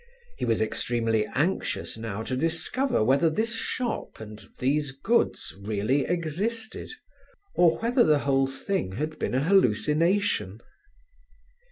[0.35, 6.89] He was extremely anxious now to discover whether this shop and these goods really existed,
[7.53, 10.59] or whether the whole thing had been a hallucination.